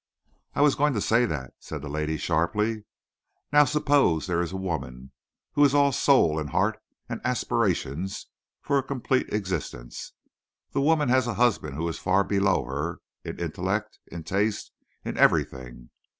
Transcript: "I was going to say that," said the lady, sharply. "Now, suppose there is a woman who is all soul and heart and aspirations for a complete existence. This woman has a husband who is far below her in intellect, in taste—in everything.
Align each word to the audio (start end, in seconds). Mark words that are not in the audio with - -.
"I 0.55 0.61
was 0.63 0.73
going 0.73 0.93
to 0.95 0.99
say 0.99 1.27
that," 1.27 1.53
said 1.59 1.83
the 1.83 1.87
lady, 1.87 2.17
sharply. 2.17 2.85
"Now, 3.53 3.65
suppose 3.65 4.25
there 4.25 4.41
is 4.41 4.51
a 4.51 4.57
woman 4.57 5.11
who 5.53 5.63
is 5.63 5.75
all 5.75 5.91
soul 5.91 6.39
and 6.39 6.49
heart 6.49 6.79
and 7.07 7.21
aspirations 7.23 8.25
for 8.63 8.79
a 8.79 8.83
complete 8.83 9.29
existence. 9.31 10.13
This 10.73 10.81
woman 10.81 11.09
has 11.09 11.27
a 11.27 11.35
husband 11.35 11.75
who 11.75 11.87
is 11.87 11.99
far 11.99 12.23
below 12.23 12.63
her 12.65 12.99
in 13.23 13.37
intellect, 13.37 13.99
in 14.07 14.23
taste—in 14.23 15.19
everything. 15.19 15.91